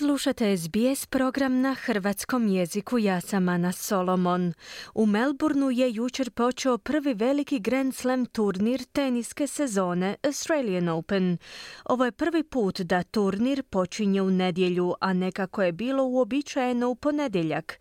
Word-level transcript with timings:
Slušate 0.00 0.56
SBS 0.56 1.06
program 1.06 1.60
na 1.60 1.74
hrvatskom 1.74 2.48
jeziku, 2.48 2.98
ja 2.98 3.20
sam 3.20 3.48
Ana 3.48 3.72
Solomon. 3.72 4.52
U 4.94 5.06
Melbourneu 5.06 5.70
je 5.70 5.94
jučer 5.94 6.30
počeo 6.30 6.78
prvi 6.78 7.14
veliki 7.14 7.58
Grand 7.58 7.94
Slam 7.94 8.26
turnir 8.26 8.84
teniske 8.92 9.46
sezone 9.46 10.16
Australian 10.22 10.88
Open. 10.88 11.38
Ovo 11.84 12.04
je 12.04 12.12
prvi 12.12 12.42
put 12.42 12.80
da 12.80 13.02
turnir 13.02 13.62
počinje 13.62 14.22
u 14.22 14.30
nedjelju, 14.30 14.94
a 15.00 15.12
nekako 15.12 15.62
je 15.62 15.72
bilo 15.72 16.04
uobičajeno 16.04 16.88
u 16.88 16.94
ponedjeljak 16.94 17.78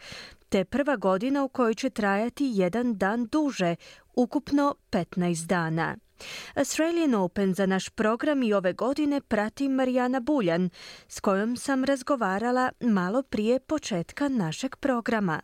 te 0.49 0.65
prva 0.65 0.95
godina 0.95 1.43
u 1.43 1.49
kojoj 1.49 1.73
će 1.73 1.89
trajati 1.89 2.51
jedan 2.53 2.97
dan 2.97 3.25
duže, 3.25 3.75
ukupno 4.15 4.75
15 4.91 5.45
dana. 5.45 5.97
Australian 6.55 7.15
Open 7.15 7.53
za 7.53 7.65
naš 7.65 7.89
program 7.89 8.43
i 8.43 8.53
ove 8.53 8.73
godine 8.73 9.21
prati 9.21 9.69
Marijana 9.69 10.19
Buljan, 10.19 10.69
s 11.07 11.19
kojom 11.19 11.57
sam 11.57 11.83
razgovarala 11.83 12.71
malo 12.79 13.23
prije 13.23 13.59
početka 13.59 14.29
našeg 14.29 14.75
programa. 14.75 15.41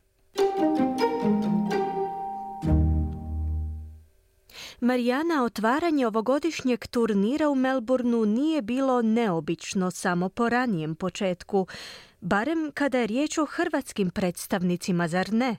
Marijana, 4.80 5.44
otvaranje 5.44 6.08
ovogodišnjeg 6.08 6.88
turnira 6.88 7.50
u 7.50 7.56
Melbourneu 7.56 8.26
nije 8.26 8.62
bilo 8.62 9.02
neobično 9.02 9.92
samo 9.92 10.30
po 10.30 10.50
ranijem 10.50 10.96
početku, 10.96 11.68
barem 12.22 12.72
kada 12.73 13.00
je 13.00 13.08
riječ 13.08 13.38
o 13.38 13.46
hrvatskim 13.46 14.10
predstavnicima, 14.10 15.08
zar 15.08 15.34
ne? 15.34 15.58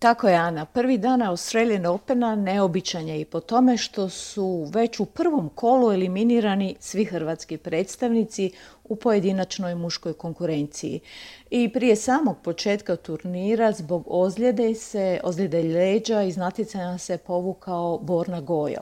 Tako 0.00 0.28
je, 0.28 0.34
Ana. 0.34 0.64
Prvi 0.64 0.98
dan 0.98 1.22
Australian 1.22 1.86
Opena 1.86 2.34
neobičan 2.34 3.08
je 3.08 3.20
i 3.20 3.24
po 3.24 3.40
tome 3.40 3.76
što 3.76 4.08
su 4.08 4.66
već 4.72 5.00
u 5.00 5.04
prvom 5.04 5.48
kolu 5.48 5.92
eliminirani 5.92 6.76
svi 6.78 7.04
hrvatski 7.04 7.56
predstavnici 7.56 8.50
u 8.84 8.96
pojedinačnoj 8.96 9.74
muškoj 9.74 10.12
konkurenciji. 10.12 11.00
I 11.50 11.72
prije 11.72 11.96
samog 11.96 12.36
početka 12.42 12.96
turnira 12.96 13.72
zbog 13.72 14.04
ozljede 14.06 14.74
se, 14.74 15.20
ozljede 15.24 15.62
leđa 15.62 16.22
iz 16.22 16.36
natjecanja 16.36 16.98
se 16.98 17.18
povukao 17.18 17.98
Borna 17.98 18.40
Gojo. 18.40 18.80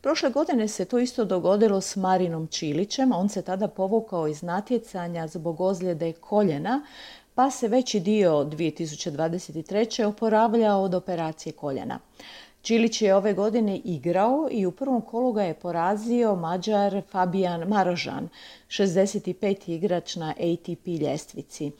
Prošle 0.00 0.30
godine 0.30 0.68
se 0.68 0.84
to 0.84 0.98
isto 0.98 1.24
dogodilo 1.24 1.80
s 1.80 1.96
Marinom 1.96 2.46
Čilićem, 2.46 3.12
on 3.12 3.28
se 3.28 3.42
tada 3.42 3.68
povukao 3.68 4.28
iz 4.28 4.42
natjecanja 4.42 5.26
zbog 5.26 5.60
ozljede 5.60 6.12
koljena, 6.12 6.82
pa 7.36 7.50
se 7.50 7.68
veći 7.68 8.00
dio 8.00 8.30
2023. 8.30 10.04
oporavljao 10.04 10.82
od 10.82 10.94
operacije 10.94 11.52
koljena. 11.52 11.98
Čilić 12.62 13.02
je 13.02 13.14
ove 13.14 13.32
godine 13.32 13.76
igrao 13.84 14.48
i 14.50 14.66
u 14.66 14.72
prvom 14.72 15.00
kolu 15.00 15.32
ga 15.32 15.42
je 15.42 15.54
porazio 15.54 16.34
Mađar 16.34 17.02
Fabijan 17.10 17.68
Marožan, 17.68 18.28
65. 18.68 19.70
igrač 19.70 20.16
na 20.16 20.30
ATP 20.30 20.86
ljestvici. 20.86 21.70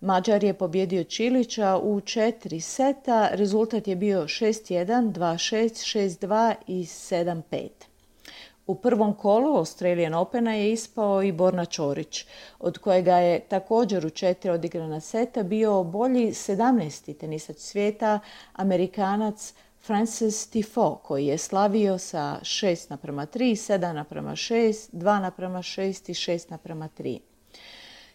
Mađar 0.00 0.44
je 0.44 0.54
pobjedio 0.54 1.04
Čilića 1.04 1.78
u 1.82 2.00
četiri 2.00 2.60
seta, 2.60 3.28
rezultat 3.32 3.88
je 3.88 3.96
bio 3.96 4.22
6-1, 4.22 5.12
2-6, 5.12 6.26
6-2 6.26 6.54
i 6.66 6.84
7-5. 6.84 7.87
U 8.68 8.74
prvom 8.74 9.14
kolu 9.14 9.56
Australian 9.56 10.14
Opena 10.14 10.54
je 10.54 10.72
ispao 10.72 11.22
i 11.22 11.32
Borna 11.32 11.64
Čorić, 11.64 12.26
od 12.58 12.78
kojega 12.78 13.16
je 13.16 13.40
također 13.40 14.06
u 14.06 14.10
četiri 14.10 14.50
odigrana 14.50 15.00
seta 15.00 15.42
bio 15.42 15.84
bolji 15.84 16.26
17. 16.26 17.16
tenisač 17.16 17.56
svijeta, 17.56 18.20
Amerikanac 18.52 19.54
Francis 19.80 20.46
Tifo, 20.46 21.00
koji 21.04 21.26
je 21.26 21.38
slavio 21.38 21.98
sa 21.98 22.38
6 22.42 22.90
naprema 22.90 23.26
3, 23.26 23.72
7 23.72 23.92
naprema 23.92 24.32
6, 24.32 24.90
2 24.92 25.20
naprema 25.20 25.58
6 25.58 26.10
i 26.10 26.14
6 26.14 26.50
naprema 26.50 26.88
3. 26.98 27.18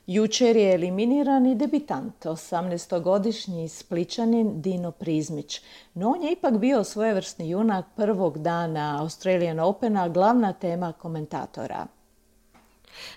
Jučer 0.08 0.56
je 0.56 0.74
eliminiran 0.74 1.46
i 1.46 1.56
debitant, 1.56 2.26
18-godišnji 2.26 3.68
spličanin 3.68 4.62
Dino 4.62 4.92
Prizmić, 4.92 5.62
no 5.94 6.10
on 6.10 6.24
je 6.24 6.32
ipak 6.32 6.58
bio 6.58 6.84
svojevrsni 6.84 7.50
junak 7.50 7.86
prvog 7.96 8.38
dana 8.38 9.02
Australian 9.02 9.60
Opena, 9.60 10.10
glavna 10.10 10.54
tema 10.54 10.92
komentatora. 10.92 11.88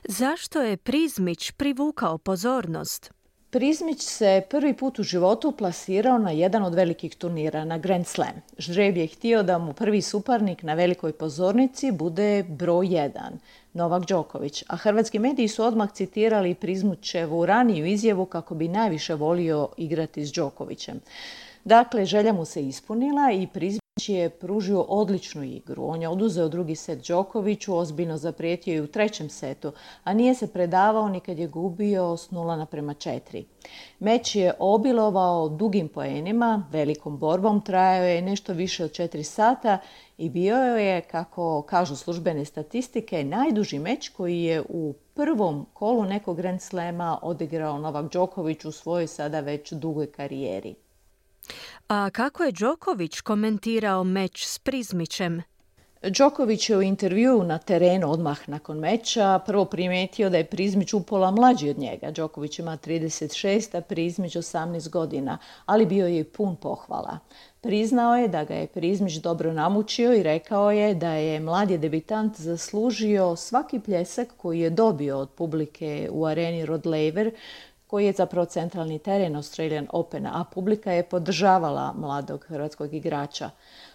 Zašto 0.04 0.62
je 0.62 0.76
Prizmić 0.76 1.50
privukao 1.50 2.18
pozornost? 2.18 3.12
Prizmić 3.50 4.02
se 4.02 4.42
prvi 4.50 4.74
put 4.74 4.98
u 4.98 5.02
životu 5.02 5.52
plasirao 5.52 6.18
na 6.18 6.30
jedan 6.30 6.62
od 6.62 6.74
velikih 6.74 7.16
turnira, 7.16 7.64
na 7.64 7.78
Grand 7.78 8.06
Slam. 8.06 8.42
Žreb 8.58 8.96
je 8.96 9.06
htio 9.06 9.42
da 9.42 9.58
mu 9.58 9.72
prvi 9.72 10.02
suparnik 10.02 10.62
na 10.62 10.74
velikoj 10.74 11.12
pozornici 11.12 11.92
bude 11.92 12.42
broj 12.48 12.94
jedan, 12.94 13.38
Novak 13.76 14.06
Đoković, 14.06 14.64
a 14.68 14.76
hrvatski 14.76 15.18
mediji 15.18 15.48
su 15.48 15.64
odmah 15.64 15.92
citirali 15.92 16.54
Prizmućevu 16.54 17.46
raniju 17.46 17.86
izjavu 17.86 18.26
kako 18.26 18.54
bi 18.54 18.68
najviše 18.68 19.14
volio 19.14 19.68
igrati 19.76 20.26
s 20.26 20.32
Đokovićem. 20.32 21.00
Dakle, 21.64 22.04
želja 22.04 22.32
mu 22.32 22.44
se 22.44 22.62
ispunila 22.68 23.32
i 23.32 23.46
Prizmić 23.46 23.85
je 23.96 24.30
pružio 24.30 24.80
odličnu 24.80 25.42
igru. 25.42 25.84
On 25.88 26.02
je 26.02 26.08
oduzeo 26.08 26.48
drugi 26.48 26.74
set 26.74 27.08
Đokoviću, 27.08 27.76
ozbiljno 27.76 28.16
zaprijetio 28.16 28.74
i 28.74 28.80
u 28.80 28.86
trećem 28.86 29.28
setu, 29.28 29.72
a 30.04 30.12
nije 30.12 30.34
se 30.34 30.52
predavao 30.52 31.08
ni 31.08 31.20
kad 31.20 31.38
je 31.38 31.46
gubio 31.46 32.16
s 32.16 32.30
0 32.30 32.56
naprema 32.56 32.94
4. 32.94 33.44
Meč 33.98 34.34
je 34.36 34.52
obilovao 34.58 35.48
dugim 35.48 35.88
poenima, 35.88 36.68
velikom 36.72 37.18
borbom, 37.18 37.60
trajao 37.60 38.04
je 38.04 38.22
nešto 38.22 38.52
više 38.52 38.84
od 38.84 38.90
4 38.90 39.22
sata 39.22 39.78
i 40.18 40.30
bio 40.30 40.56
je, 40.56 41.00
kako 41.00 41.62
kažu 41.62 41.96
službene 41.96 42.44
statistike, 42.44 43.24
najduži 43.24 43.78
meč 43.78 44.08
koji 44.08 44.42
je 44.42 44.62
u 44.68 44.94
prvom 45.14 45.66
kolu 45.72 46.04
nekog 46.04 46.36
Grand 46.36 46.62
Slema 46.62 47.18
odigrao 47.22 47.78
Novak 47.78 48.12
Đoković 48.12 48.64
u 48.64 48.72
svojoj 48.72 49.06
sada 49.06 49.40
već 49.40 49.72
dugoj 49.72 50.12
karijeri. 50.12 50.74
A 51.88 52.10
kako 52.10 52.44
je 52.44 52.52
Đoković 52.52 53.20
komentirao 53.20 54.04
meč 54.04 54.46
s 54.46 54.58
Prizmićem? 54.58 55.42
Đoković 56.02 56.70
je 56.70 56.76
u 56.76 56.82
intervju 56.82 57.42
na 57.42 57.58
terenu 57.58 58.10
odmah 58.10 58.48
nakon 58.48 58.78
meča 58.78 59.40
prvo 59.46 59.64
primijetio 59.64 60.30
da 60.30 60.36
je 60.36 60.44
Prizmić 60.44 60.92
upola 60.92 61.30
mlađi 61.30 61.70
od 61.70 61.78
njega. 61.78 62.10
Đoković 62.10 62.58
ima 62.58 62.76
36, 62.76 63.78
a 63.78 63.80
Prizmić 63.80 64.36
18 64.36 64.90
godina, 64.90 65.38
ali 65.66 65.86
bio 65.86 66.06
je 66.06 66.20
i 66.20 66.24
pun 66.24 66.56
pohvala. 66.56 67.18
Priznao 67.60 68.16
je 68.16 68.28
da 68.28 68.44
ga 68.44 68.54
je 68.54 68.66
Prizmić 68.66 69.14
dobro 69.14 69.52
namučio 69.52 70.14
i 70.14 70.22
rekao 70.22 70.70
je 70.70 70.94
da 70.94 71.10
je 71.10 71.40
mladi 71.40 71.78
debitant 71.78 72.40
zaslužio 72.40 73.36
svaki 73.36 73.80
pljesak 73.80 74.28
koji 74.36 74.60
je 74.60 74.70
dobio 74.70 75.18
od 75.18 75.30
publike 75.30 76.08
u 76.12 76.26
areni 76.26 76.66
Rod 76.66 76.86
Laver, 76.86 77.30
koji 77.86 78.06
je 78.06 78.12
zapravo 78.12 78.44
centralni 78.44 78.98
teren 78.98 79.36
Australian 79.36 79.86
Opena, 79.92 80.30
a 80.34 80.44
publika 80.44 80.92
je 80.92 81.02
podržavala 81.02 81.92
mladog 81.98 82.44
hrvatskog 82.48 82.94
igrača. 82.94 83.50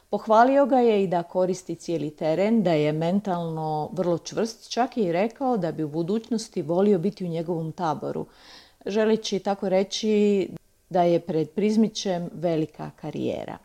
Pohvalio 0.09 0.65
ga 0.65 0.79
je 0.79 1.03
i 1.03 1.07
da 1.07 1.23
koristi 1.23 1.75
cijeli 1.75 2.09
teren, 2.09 2.63
da 2.63 2.71
je 2.71 2.91
mentalno 2.91 3.89
vrlo 3.93 4.17
čvrst, 4.17 4.71
čak 4.71 4.97
i 4.97 5.11
rekao 5.11 5.57
da 5.57 5.71
bi 5.71 5.83
u 5.83 5.89
budućnosti 5.89 6.61
volio 6.61 6.99
biti 6.99 7.25
u 7.25 7.27
njegovom 7.27 7.71
taboru, 7.71 8.25
želeći 8.85 9.39
tako 9.39 9.69
reći 9.69 10.49
da 10.89 11.03
je 11.03 11.19
pred 11.19 11.49
Prizmićem 11.49 12.29
velika 12.33 12.91
karijera. 12.95 13.57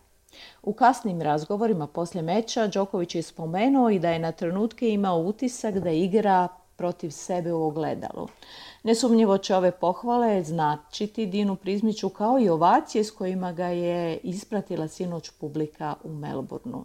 U 0.63 0.73
kasnim 0.73 1.23
razgovorima 1.23 1.87
poslije 1.87 2.23
meča 2.23 2.67
Đoković 2.67 3.15
je 3.15 3.23
spomenuo 3.23 3.91
i 3.91 3.99
da 3.99 4.11
je 4.11 4.19
na 4.19 4.33
trenutke 4.33 4.89
imao 4.89 5.19
utisak 5.19 5.75
da 5.75 5.91
igra 5.91 6.49
protiv 6.77 7.11
sebe 7.11 7.53
u 7.53 7.63
ogledalu. 7.63 8.29
Nesumnjivo 8.83 9.39
će 9.39 9.57
ove 9.57 9.71
pohvale 9.71 10.45
značiti 10.45 11.27
Dinu 11.27 11.57
Prizmiću 11.57 12.09
kao 12.09 12.39
i 12.39 12.49
ovacije 12.49 13.05
s 13.05 13.11
kojima 13.11 13.53
ga 13.53 13.67
je 13.67 14.17
ispratila 14.17 14.89
sinoć 14.89 15.31
publika 15.31 15.95
u 16.05 16.13
Melbourneu. 16.13 16.85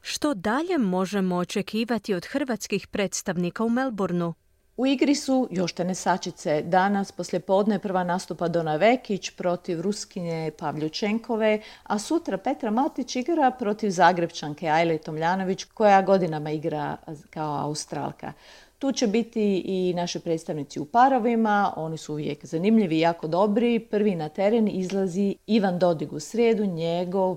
Što 0.00 0.34
dalje 0.34 0.78
možemo 0.78 1.36
očekivati 1.36 2.14
od 2.14 2.26
hrvatskih 2.26 2.86
predstavnika 2.86 3.64
u 3.64 3.68
Melbourneu? 3.68 4.32
U 4.80 4.86
igri 4.86 5.14
su 5.14 5.48
još 5.50 5.72
tenesačice. 5.72 6.62
Danas 6.62 7.12
podne 7.46 7.78
prva 7.78 8.04
nastupa 8.04 8.48
Dona 8.48 8.76
Vekić 8.76 9.30
protiv 9.30 9.80
Ruskinje 9.80 10.50
Pavljučenkove, 10.58 11.60
a 11.82 11.98
sutra 11.98 12.38
Petra 12.38 12.70
Matić 12.70 13.16
igra 13.16 13.50
protiv 13.50 13.90
Zagrebčanke 13.90 14.68
Ajle 14.68 14.98
Tomljanović 14.98 15.64
koja 15.64 16.02
godinama 16.02 16.50
igra 16.50 16.96
kao 17.30 17.56
Australka. 17.56 18.32
Tu 18.78 18.92
će 18.92 19.06
biti 19.06 19.62
i 19.64 19.94
naši 19.94 20.20
predstavnici 20.20 20.80
u 20.80 20.84
parovima, 20.84 21.72
oni 21.76 21.96
su 21.96 22.12
uvijek 22.12 22.44
zanimljivi 22.46 22.96
i 22.96 23.00
jako 23.00 23.28
dobri. 23.28 23.78
Prvi 23.78 24.14
na 24.14 24.28
teren 24.28 24.68
izlazi 24.68 25.36
Ivan 25.46 25.78
Dodig 25.78 26.12
u 26.12 26.20
srijedu, 26.20 26.64
njegov 26.64 27.36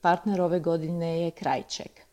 partner 0.00 0.40
ove 0.40 0.60
godine 0.60 1.20
je 1.20 1.30
Krajček. 1.30 2.05